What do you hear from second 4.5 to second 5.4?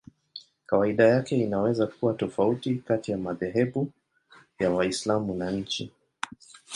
ya Waislamu